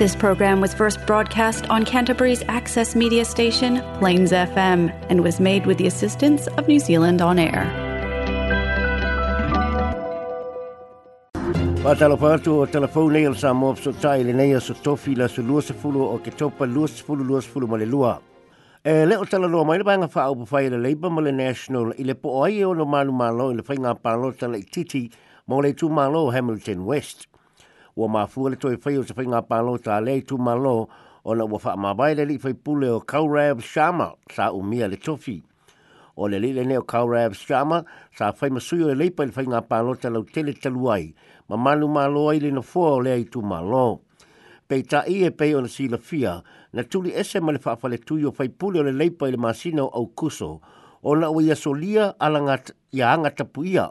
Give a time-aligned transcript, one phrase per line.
[0.00, 5.66] This program was first broadcast on Canterbury's access media station, Plains FM, and was made
[5.66, 7.64] with the assistance of New Zealand On Air.
[11.84, 15.42] Patalo patu o telefoni o sa mo so tai le nei so tofi la so
[15.42, 15.60] lua
[16.14, 18.14] o ke topa lua sefulu lua sefulu ma le lua.
[18.82, 21.32] E le o tala loa mai le banga wha au pawhai le Labour ma le
[21.42, 24.56] National i le po ai e o no malu malo i le whainga palo tala
[24.56, 25.04] i titi
[25.46, 27.26] mo le tu malo Hamilton West.
[27.96, 30.88] ua mafua le toe fai o se whainga pālo le lei tū malo
[31.24, 34.96] o na ua wha mawai le li fai pule o Kaurav shama sa umia le
[34.96, 35.42] tofi.
[36.16, 37.84] O le li le ne o Kaurav shama
[38.16, 41.14] sa fai masui o le leipa le whainga pālo tā lau tele taluai ai
[41.48, 44.00] ma manu malo ai le na fua le ai tū malo.
[44.68, 46.40] Pei tā i e pei o na sila fia
[46.72, 49.82] na tuli ese ma le whaafale tui o fai pule le le leipa le masina
[49.82, 50.60] o au kuso
[51.02, 53.70] o na ua ia solia alangat ia angatapu ia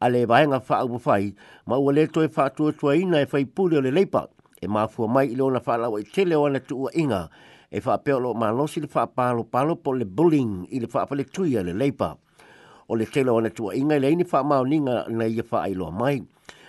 [0.00, 1.34] ale le vaenga fa au fai
[1.66, 4.26] ma ua le toi fa tua tua ina e whai pūle o le leipa,
[4.60, 7.28] e ma māfua mai i leona wha lawa i te ona ana tuua inga,
[7.70, 11.02] e wha apeolo ma losi le wha pa lo po le bullying i le wha
[11.02, 12.16] apale tui a le leipa.
[12.88, 15.30] O le te leo ana tuua inga i le ini wha mao ninga na e
[15.30, 16.20] ia ai lo mai,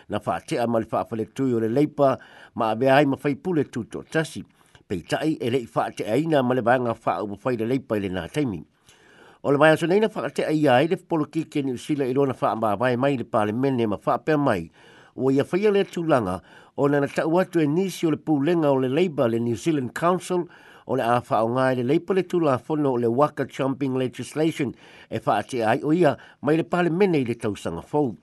[0.10, 2.18] na wha atea ma le fa le tui o le leipa,
[2.56, 4.44] ma be ai ma whai pūle tūtua tasi,
[4.88, 7.66] pe tai e le fa te atea ina ma le vaenga wha au mawhai le
[7.70, 8.64] leipa i le na taimi
[9.48, 12.12] O le mai aso nei na whakate a iai le polo kike ni usila i
[12.12, 14.68] rona wha amabai mai le pale mene ma whape mai.
[15.16, 16.34] O ia whaia le tūlanga
[16.76, 19.94] o nana tau atu e nisi o le pūlenga o le Labour le New Zealand
[19.96, 20.44] Council
[20.92, 22.58] o le awha o ngai e le leipa le tūla
[22.92, 24.76] o le Waka Chomping Legislation
[25.10, 26.12] e whaate ai o ia
[26.42, 28.18] mai le pale mene i le tausanga fōu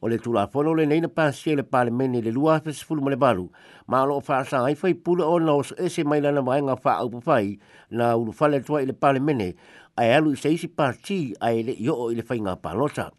[0.00, 3.16] o le tula fono le neina pasia le pale meni le lua hafe sifuru male
[3.16, 3.50] balu.
[3.86, 7.02] Ma alo o faa sanga ifai pula o na oso ese mai lana maenga faa
[7.02, 7.58] au pafai
[7.90, 9.54] na ulu fale tua i le pale meni
[9.96, 12.54] a e alu isa isi pati a e le io o i le fai ngā
[12.62, 13.10] palota.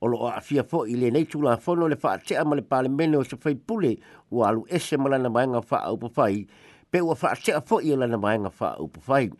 [0.00, 2.88] O lo o afia fo i le nei tula fono le faa tea male pale
[2.88, 3.94] meni o se fai pule
[4.30, 6.46] o alu ese mai lana maenga faa au pafai
[6.90, 9.30] pe ua faa tea fo i lana maenga faa au pafai.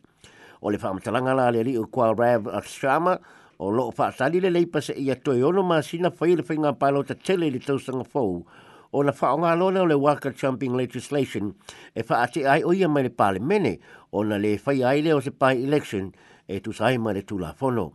[0.63, 3.19] O le faa matalanga la le li o kwa Rav Ashrama,
[3.59, 6.57] o lo fa sali le leipa se ia toi ono ma sina fai le fai
[6.59, 6.71] ngā
[7.09, 8.47] ta tele le tau sanga fau
[8.93, 11.53] o na whao ngā lona o le Waka Champing Legislation
[11.95, 13.79] e wha ate ai o ia mai le pale mene
[14.11, 16.13] o na le fai ai le se pai election
[16.47, 17.95] e tu sai mai le tula fono.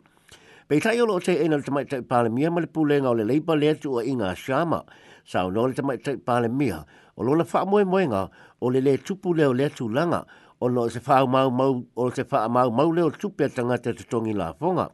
[0.67, 3.13] Pei tai o lo te ena le tamai tai pale mia ma le pulenga o
[3.15, 4.83] le leipa le tu o inga ngā shama
[5.23, 6.83] sa o no le tamai tai pale mia
[7.15, 8.07] o lo na wha moe moe
[8.59, 10.25] o le le tupu leo lea tu langa
[10.59, 14.33] o no se wha mau mau o se wha mau mau leo tupia tangata tongi
[14.35, 14.91] la fonga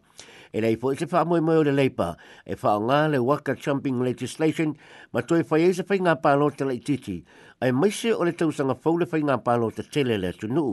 [0.52, 2.10] e lei foi e se fa moi moi le leipa
[2.46, 4.72] e fa nga le waka jumping legislation
[5.14, 7.18] ma toi fa ese fa nga palo te le titi
[7.64, 10.32] ai mai se o le tau sanga fo le fa nga palo te tele le
[10.40, 10.68] tu nu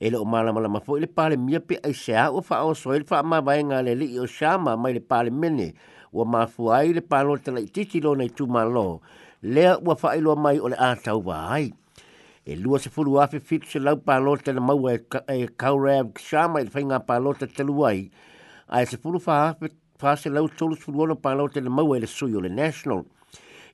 [0.00, 2.24] e le o mala mala ma foi e le pale mia pe ai se a
[2.32, 5.28] o fa o soil fa ma vai nga le li o shama mai le pale
[5.40, 5.68] mene
[6.18, 8.86] o ma fuai le palo te le titi lo nei tu malo
[9.44, 11.64] lea wa fa ilo mai o le a tau vai
[12.44, 14.96] e lua se fulu afi fitu se lau palo te le maua
[15.36, 18.00] e kaurea shama e le fa nga palo te te luai
[18.68, 22.34] ae se fulu faafe fase lau tolu sefulu ona palao tele maua i le sui
[22.36, 23.04] o le national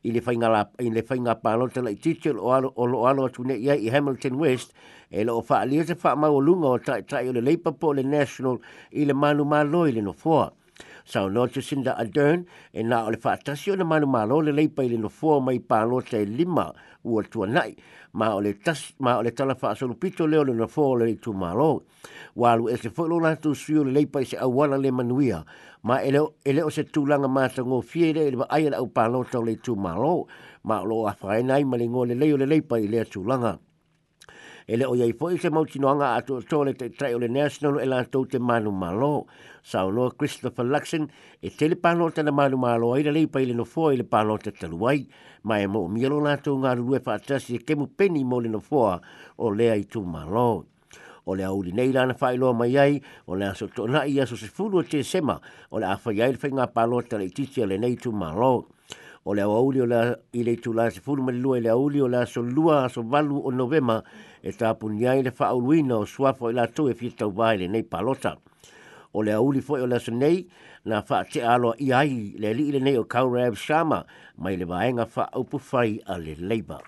[0.04, 3.42] i le faigala i le faiga palo te lai tiiti o loalo o loalo atu
[3.42, 4.72] neʻi ai i hamilton west
[5.10, 8.58] e loo faaalia se faamaualuga o taʻitaʻi o le leipa po o le national
[8.92, 10.50] i le malumālo i le nofoa
[11.04, 14.40] sau no te sinda a dern e na o le fatasi o na manu malo
[14.42, 16.72] le leipa i le nofua mai pālo te lima
[17.04, 17.74] ua tua nai
[18.12, 20.96] ma o le tas ma o le tala fa so pito le o le nofo
[20.98, 21.82] le tu malo
[22.36, 25.44] wa lu e se fo lo la tu su le pa se awala le manuia
[25.82, 28.88] ma ele ele o se tu langa ma ta ngo fiere le ai la u
[28.92, 30.26] palo to le tu malo
[30.64, 32.88] ma lo a fa nai ma le ngo le le o le le pa i
[32.88, 33.58] le tu langa
[34.72, 38.04] ele o yai foi se mauti noanga a tole te trai ole national e lan
[38.12, 39.26] tau te manu malo.
[39.70, 41.04] Sao lo Christopher Luxon
[41.42, 44.04] e tele pano te na manu malo a ira lei pa ile no foa ile
[44.12, 45.00] pano te taluai.
[45.42, 48.38] Ma e mo o mielo na tau ngā rurue pa atasi e kemu peni mo
[48.38, 49.00] le no foa
[49.44, 50.48] o lea i tu malo.
[51.26, 54.36] O le auri nei lana fai loa mai ai, o le aso tona i aso
[54.36, 57.66] se fulu te sema, o le awha yai le fai ngā pano te le titi
[57.66, 58.68] le nei tu Malo
[59.24, 62.00] o le auli o la i le tula se fulu mai lua i le auli
[62.00, 64.00] o la so lua so valu o novema
[64.42, 67.32] e ta punia i le fa auluina o suafo i la tu e fita u
[67.32, 68.36] baile nei palota
[69.12, 70.46] o le auli foi o la so nei
[70.84, 74.04] na fa te alo i ai le li i le nei o kaurab sama
[74.38, 76.80] mai le vaenga fa au pufai a le leiba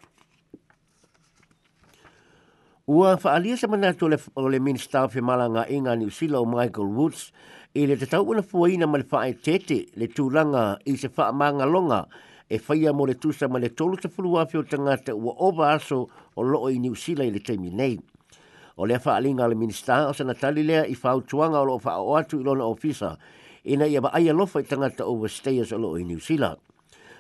[2.87, 6.89] Ua fa alia se manatu o le minister of Malanga inga ni usila o Michael
[6.91, 7.31] Woods
[7.75, 12.07] e le tatau ana fuaina ma le faaetete le tulaga i se longa
[12.49, 16.07] e faia mo le tusa ma le tolu tafulu afi o tagata ua ova aso
[16.37, 17.99] o loo i niusila i le taimi nei
[18.77, 21.79] o lea faaaliga a le minista o se na tali lea i fautuaga o loo
[21.81, 23.17] faaoo atu i lona ofisa
[23.65, 26.57] ina ia vaai alofa i tagata overstayers o loo i niusila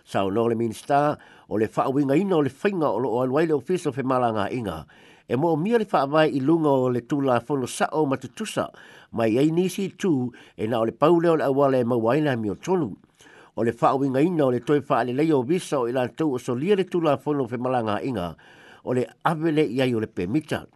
[0.04, 1.16] saunoa o le minista
[1.49, 4.84] o le faauigaina o le faiga o loo alu ai le ofisa o fe malagaiga
[5.32, 8.05] e mo mia le faa vai i lunga o le tū la fono sa o
[8.05, 8.69] matutusa
[9.17, 10.29] mai ei nisi tū
[10.61, 12.90] e na o le paule o le awale e mawaina mi o tonu.
[13.56, 16.34] O le faa winga ina o le toi faa le leo visa o ilan tau
[16.37, 18.37] o so lia le tū la fono fe malanga inga
[18.84, 20.67] o le avele i ai o le pemita.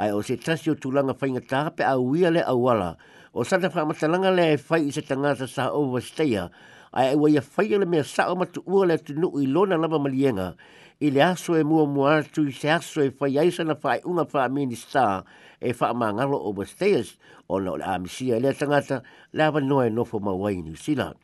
[0.00, 2.96] Ai o se tasi o tū langa fainga tāpe a uia le awala
[3.36, 6.48] o sata faa matalanga le e fai i se tangata sa o vasteia
[6.96, 9.98] ai e waya fai le mea sa o matu ua le tunu i lona lava
[10.00, 10.54] malienga
[11.00, 14.00] i le aso e mua mua atu i se aso e fai aisa na fai
[14.04, 15.22] unga fai minista
[15.62, 17.14] e fai maangalo o westeas
[17.46, 19.02] o na le amisia e le tangata
[19.32, 21.14] le awa noa e nofo mawai i New Zealand.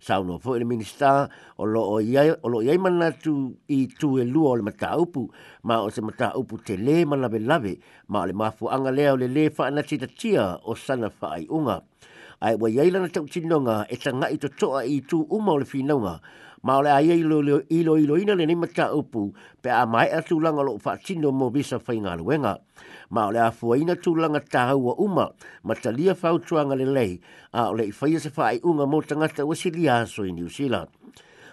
[0.00, 1.28] Sao no fo ele minista
[1.58, 3.34] o lo o iai, o lo iai mana tu
[3.68, 5.28] i tu e lua o le mata upu
[5.68, 7.76] ma o se mata upu te le malave lave
[8.08, 11.10] ma o le mafu anga lea o le le fai na tita tia o sana
[11.10, 11.82] fai unga.
[12.40, 15.58] Ai wa iai lana tau tinonga e tanga i to toa i tu uma o
[15.60, 16.16] le finonga
[16.62, 20.08] ma ole ai ilo ilo ilo ilo ina le nima cha upu pe a mai
[20.12, 22.58] a tūlanga lo fa tino mo visa fai le wenga
[23.10, 24.42] Ma ole a fua ina tūlanga
[24.76, 25.30] o uma
[25.64, 27.20] ma ta lia fau tuanga le lei
[27.52, 30.86] a ole i se asa fai unga mo tangata wasi lia aso i New Zealand.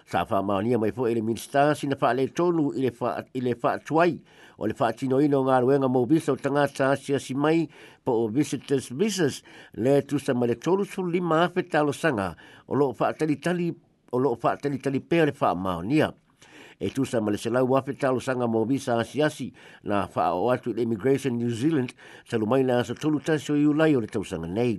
[0.05, 4.19] Sa wha maonia mai fua ele minsta sina fa le tonu fa le fa tuai
[4.59, 7.67] o le wha tino ino ngā wenga mo visa tanga tangata asia si mai
[8.03, 9.41] po o visitors visas
[9.73, 12.35] le tusa ma le tolu su lima afe talo sanga
[12.67, 13.73] o lo wha tali tali
[14.11, 16.11] o loo faa tali tali pea le faa maonia.
[16.79, 20.73] E tu sa male selau wafe talo sanga mo visa asiasi na faa o atu
[20.75, 21.93] le Immigration New Zealand
[22.29, 24.77] talo mai na asa tolu tansio i ulai o le tausanga nei.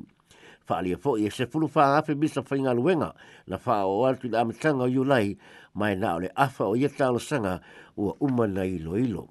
[0.64, 3.14] Faa lia fo i e se fulu faa afe visa fai ngalu wenga
[3.48, 5.36] na faa o atu le amitanga i ulai
[5.74, 7.60] mai na o le afa o ia talo sanga
[7.96, 9.28] ua umana ilo ilo.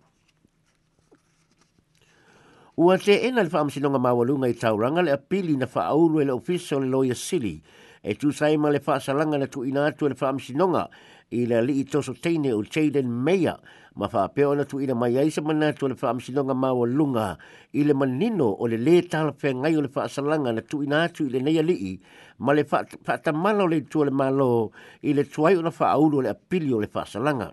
[2.77, 6.25] Ua te ena le faa masinonga mawalunga i tauranga le apili na faa aulu e
[6.27, 7.63] le ofiso le loya sili
[8.01, 10.88] e tu sai ma le fa salanga na tu ina tu e le fa msinonga
[11.31, 13.57] i le li to so teine o Jaden Meyer
[13.95, 15.41] ma fa pe ona tu ina mai ai sa
[15.73, 17.38] tu le fa msinonga ma o lunga
[17.73, 20.81] i le manino o le le tal fe ngai o le fa salanga na tu
[20.83, 21.99] ina tu i le nei li
[22.39, 23.31] ma le fa fa ta
[23.67, 24.71] le tu le malo
[25.01, 27.51] i le tuai ona fa au le apili o le fa salanga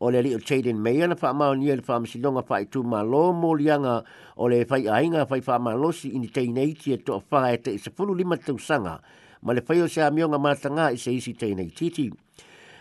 [0.00, 2.66] o le li o Jaden Meyer na fa ma o le fa msinonga fa i
[2.70, 4.04] tu ma lo mo lianga
[4.36, 7.20] o le fa ainga fa fa ma lo si ini teine i ti e to
[7.20, 9.02] fa e te 10 lima tu sanga
[9.42, 12.08] ma le whaio se amionga mātanga i se isi tēnei titi.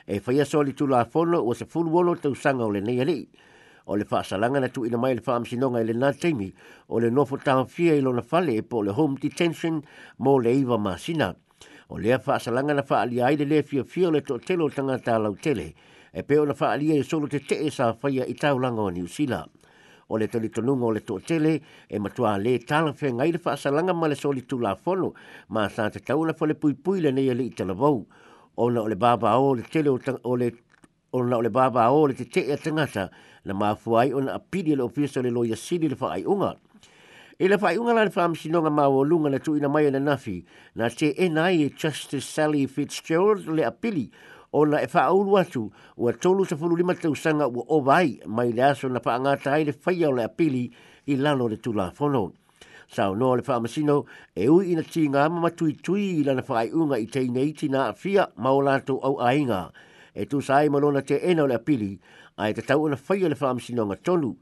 [0.09, 2.99] E whaia soli tula a whono o se fulu wono tau sanga o le nei
[3.01, 3.25] ali.
[3.87, 6.51] O le salanga na tu ina mai le whaamsinonga i le nā teimi,
[6.89, 9.81] o le nofo tāwhia i lona fale e po le home detention
[10.19, 11.33] mō le iwa māsina.
[11.89, 15.35] O lea whaasalanga na whaalia aile le fia fia le tō telo tanga tā lau
[15.39, 15.69] tele,
[16.11, 19.07] e peo na whaalia i solo te te e sa whaia i tau o New
[19.07, 19.49] Zealand
[20.07, 21.59] o le tali tonunga o le tō tele
[21.89, 25.13] e matua le tala whea ngai le whaasalanga ma le soli tū la whono
[25.49, 28.07] ma sa te tauna whale pui pui le nei ali i tala vau.
[28.57, 29.97] Ona o le baba o le tele o
[30.35, 30.51] le
[31.11, 33.11] ona o le baba o le te te e tangata
[33.45, 36.55] na maafua ai ona apidi le ofisa le loya sili le whaai unga.
[37.37, 39.99] E le whaai unga la le whaam sinonga ma o lunga na tuina mai le
[39.99, 40.43] nafi
[40.75, 44.09] na te e nai e Justice Sally Fitzgerald le apili
[44.51, 47.79] o na e faa uru atu ua tolu sa fulu lima tau sanga ua o
[47.81, 50.71] vai mai le aso na faa ngata aile faya o le apili
[51.07, 52.31] i lano le tula fono.
[52.87, 54.05] Sao noa le faa masino
[54.35, 57.25] e ui ina ti ngā mama tui tui i lana faa i unga i te
[57.25, 59.71] ineiti na afia maolato au ainga
[60.15, 61.97] e tu sai malona te ena o le apili
[62.37, 64.35] ai te tau ona faya le faa masino ngā tonu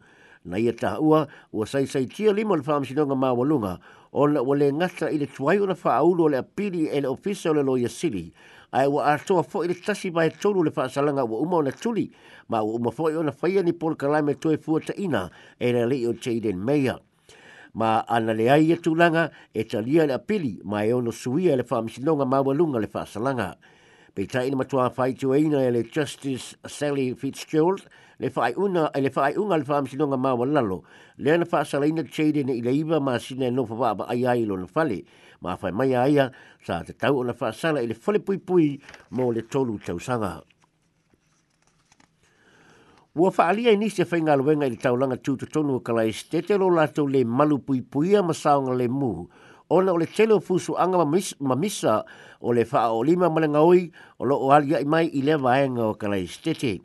[0.45, 3.79] na ia taha ua ua sai sai tia lima le faa masino ngā mawalunga
[4.13, 7.49] ona ua le ngata i le tuai ona faa aulo le apili e le ofisa
[7.49, 8.29] o le loya sili
[8.75, 12.11] ai wa atoa fo i le tasi mai tolu le whaasalanga wa umo na tuli,
[12.51, 15.71] ma wa umo fo i ona whaia ni pol kalai me toi fuata ina e
[15.71, 16.99] na leo Jaden Mayer.
[17.73, 21.63] Ma ana le ai e tūlanga e talia le apili ma e ono suia le
[21.63, 23.55] whaamishinonga ma walunga le whaasalanga.
[24.15, 27.83] Pei tai ni matua whai tu eina e le Justice Sally Fitzgerald
[28.19, 30.83] le whai una e le whai unga le whaamishinonga ma walalo.
[31.17, 34.67] Le ana whaasalaina Jaden e ileiva ma sina e nofa waba ai ai lo na
[34.73, 34.99] whale.
[35.03, 36.31] Pei ma fai mai aia
[36.63, 38.75] sa te tau ona fa sala ile fole pui pui
[39.11, 40.41] mo le tolu tau sanga
[43.15, 46.67] Ua wha alia i nisi whainga luenga i le taulanga tūtu tonu o kalai stetelo
[46.67, 49.27] lātou le malu pui puia masaonga le mu
[49.69, 50.97] Ona o le telo fusu anga
[51.39, 52.03] mamisa
[52.41, 53.89] o le fa o lima malenga oi
[54.19, 56.81] o lo o alia i mai i le vaenga o te stete.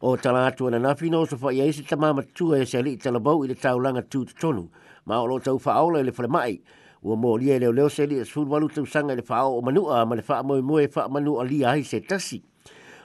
[0.00, 2.96] O tala atu na nafino so wha ia isi tamama tua e se ali i
[2.96, 4.70] talabau i le tau langa tonu.
[5.04, 6.56] Ma o lo tau wha aula i le whale mai
[7.04, 9.60] o mo lia leo leo se li e sulu walu tau sanga le whao o
[9.62, 12.40] manua ma le wha moe moe wha li lia hai se tasi.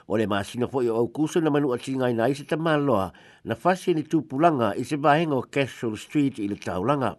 [0.06, 3.12] O le maasina fo o au kuso na manua tinga ina i se tamaloa
[3.44, 7.16] na fasi ni pulanga i se vahenga o Castle Street i le taulanga.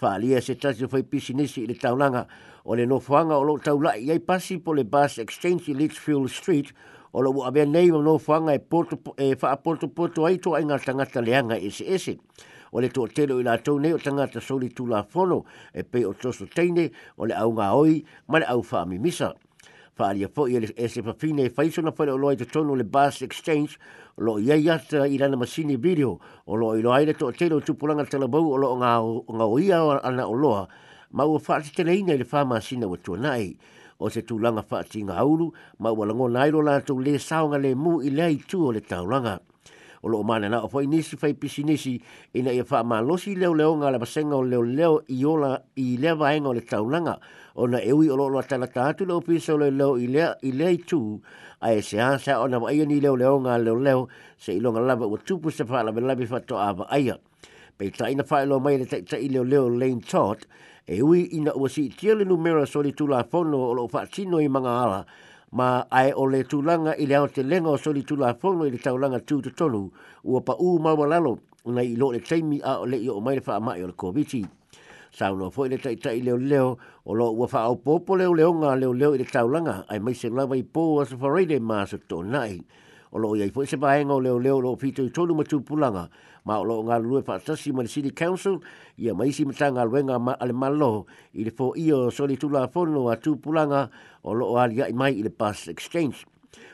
[0.00, 2.26] Wha lia se tasi o pisi nisi i le taulanga
[2.64, 6.28] o le nofuanga o lo taula i ai pasi po le bus exchange i Litchfield
[6.30, 6.72] Street
[7.12, 11.20] o lo wabea nei wa nofuanga e wha a porto e porto aito a ingatangata
[11.20, 12.12] leanga i e se ese.
[12.12, 12.16] ese
[12.72, 15.44] o le toʻatele i latou nei o tagata solitulafono
[15.74, 19.32] e pei o toso teine o le auga oi ma le au faamimisa
[19.96, 23.22] faaalia foʻi e se fafine e faisona foi le oloa i totonu o le bas
[23.22, 23.78] exchange
[24.16, 27.60] o loo iai ata i lana masini video o loo iloa ai le toʻatele o
[27.60, 30.68] tupulaga talabau o loo gaoia ana oloa
[31.12, 33.56] ma ua faatetelaina i le famasina ua tuanaʻi
[33.98, 38.28] o se tulaga faatigaulu ma ua lagona ai lo latou lē saoga lēmū i lea
[38.38, 39.40] itu o le taulaga
[40.02, 42.00] o loo mana na o foi nisi fai pisi nisi
[42.34, 45.96] ina ia wha losi leo leo ngā le masenga o leo leo i ola i
[45.96, 47.18] lea vaenga o le taunanga
[47.56, 50.52] o na ewi o loo tala tātu leo pisa o leo leo i lea i
[50.52, 51.18] lea i tū
[51.60, 54.80] a e se hansa o na waia ni leo leo ngā leo leo se ilonga
[54.80, 57.18] lava ua tupu se wha lave lave fato a waia
[57.78, 60.46] pei taina wha ilo mai le tei tei leo leo lane tot
[60.86, 64.38] e ui ina ua si tia le numera soli tula fono o loo fa tino
[64.38, 65.02] i manga ala
[65.52, 66.92] ma ai ole tulanga tūlanga
[67.28, 69.90] i te lenga o soli tūla whono i le taulanga tū te tonu
[70.24, 73.20] ua pa ū maua lalo na i lo le teimi a o le i o
[73.20, 74.46] maile wha o le koviti.
[75.10, 78.34] Sao no fo ile tai tai leo leo o lo ua fa au pōpo leo
[78.34, 81.60] leo ngā leo leo i le taulanga ai mai se lawa i pō asa whareide
[81.60, 82.60] maa sa tō nai.
[83.12, 85.42] O lo i aifo i se bāenga o leo leo lo pito i tonu ma
[85.48, 86.08] tūpulanga
[86.48, 88.56] ma o loo ngalu lue wha tasi ma le City Council
[89.04, 90.90] ia maisi mata ngā luenga ma ale malo
[91.36, 93.82] i le fō io soli tula fono a tūpulanga
[94.24, 96.24] o loo a liai mai i le bus exchange.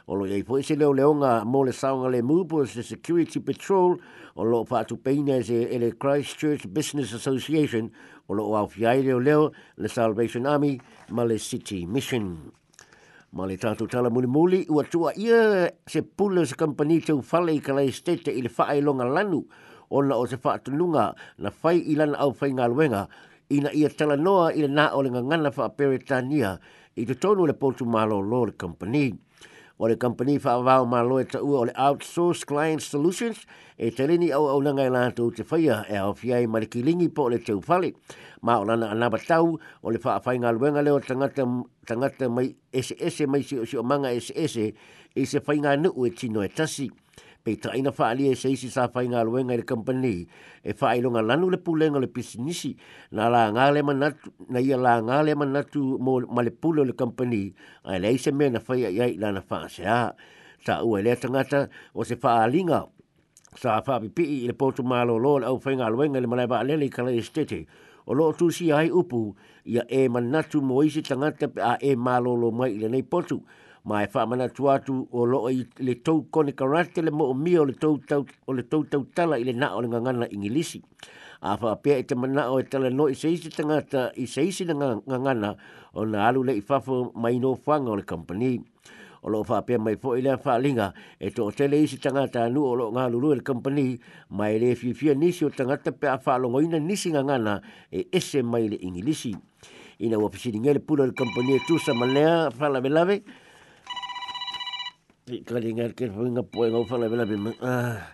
[0.07, 3.97] O loo iai fō se leo leonga mō le saonga le mūpo se security patrol
[4.39, 7.91] o loo wha atu peina se e le Christchurch Business Association
[8.31, 10.77] o loo au fiai leo leo le Salvation Army
[11.11, 12.31] ma le City Mission.
[12.47, 12.63] Mission.
[13.35, 17.51] Ma le tātou tala muli muli, ua tua ia se pula se kampani te ufale
[17.51, 19.41] i kalai stete i le whae longa lanu,
[19.91, 21.07] o ona o se wha atununga
[21.43, 23.03] na whai i lana au whai ngā luenga,
[23.59, 27.47] ina ia tala noa i le nā o le ngangana wha apere i te tonu
[27.51, 29.09] le pōtu mālo lo le kampani
[29.77, 33.43] o le company fa vao ma loe ta o le outsource client solutions
[33.79, 37.61] e te au au langai lātou te whaia e au fiai marikilingi po le teu
[37.61, 37.93] fale.
[38.43, 41.43] Ma o lana anaba tau o le faa whainga luenga leo tangata,
[41.87, 44.75] tangata mai SS mai si o manga SS
[45.15, 46.89] e se whainga nuu e tino e tasi
[47.45, 50.17] pe traina fa ali e seisi sa fa inga luenga i le company
[50.65, 52.71] e fa ai longa lanu le pulenga le pisinisi
[53.17, 56.81] na la nga le manatu na ia la nga le manatu mo ma le pulo
[56.89, 57.45] le company
[57.91, 60.03] a le ise me na fa ia i lana fa se a
[60.65, 61.61] ta ua le tangata
[61.93, 62.81] o se fa alinga
[63.61, 66.27] sa fa pipi i le potu ma lo lo o au fa inga luenga le
[66.33, 67.23] malaiba alele i kala i
[68.09, 69.21] o lo tu si ai upu
[69.73, 73.37] ia e manatu mo isi tangata a e malolo mai i le nei potu potu
[73.85, 74.65] mai fa mana tu
[75.13, 78.25] o lo i le tou kone karate le mo o mi o le tou tau
[78.49, 80.81] o le tou tau tala i le na o le ngangana ingilisi.
[81.45, 84.65] A fa apea i te mana o e tala no i seisi tangata i seisi
[84.65, 85.55] na ngangana
[85.93, 88.57] o na alu le i fafo mai no fanga o le company.
[89.23, 91.99] O lo fa apea mai fo i lea fa linga e to o tele isi
[92.01, 93.99] tangata anu o lo ngalulu e le company
[94.33, 97.61] mai le fifia nisi o tangata pe a fa longoina nisi ngangana
[97.93, 99.37] e ese mai le ingilisi.
[100.01, 103.21] Ina wapisini ngele pula le company tu e tusa malea fa lave
[105.25, 107.57] e kali ngā ke hui ngā poe ngā whala wala me mga.
[107.65, 108.13] Ah,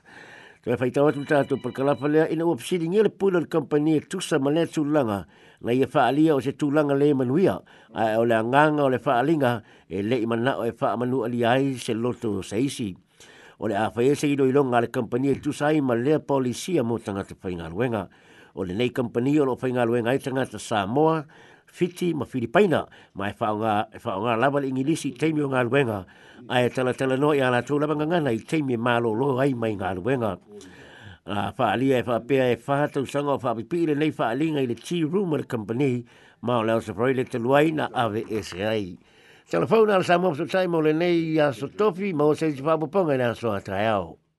[0.63, 3.49] Kaya whai tawa tu tātou par kalapa lea ina ua pisiri ngā le pūna le
[3.51, 5.25] kampanie tusa ma lea tūlanga
[5.65, 7.57] na ia e whaalia o se tūlanga le manuia
[7.97, 9.53] a e o lea nganga o le whaalinga
[9.89, 12.93] e le i mana o e wha amanu ali ai se loto saisi.
[13.59, 16.85] O le a whai e seguido i longa le kampanie tusa ai ma lea polisia
[16.85, 18.07] mo tangata whai ngā luenga.
[18.55, 21.25] O le nei kampanie o lo whai ngā luenga i tangata Samoa
[21.73, 26.05] fiti ma filipaina ma e whaonga, e whaonga lawa le ingilisi teimi o ngā luenga.
[26.49, 29.37] A e tala tala no i ala tō lawa ngangana i teimi e mālo lo
[29.39, 30.37] rai mai ngā luenga.
[31.27, 35.05] A whaalia e whaapea e whaatau sanga o whaapipi le nei whaalinga i le tea
[35.05, 36.05] room le company
[36.43, 38.99] ma o leo safari le taluai na ave SAI.
[39.51, 43.21] Telefona ala sa mwafu sa taimo le nei a sotofi ma o seji whaapoponga i
[43.21, 44.30] e nga soa